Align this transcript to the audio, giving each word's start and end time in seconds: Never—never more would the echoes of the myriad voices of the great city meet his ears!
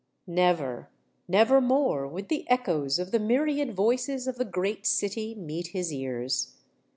Never—never 0.25 1.61
more 1.61 2.07
would 2.07 2.27
the 2.29 2.49
echoes 2.49 2.97
of 2.97 3.11
the 3.11 3.19
myriad 3.19 3.75
voices 3.75 4.25
of 4.25 4.37
the 4.37 4.45
great 4.45 4.87
city 4.87 5.35
meet 5.35 5.67
his 5.67 5.93
ears! 5.93 6.55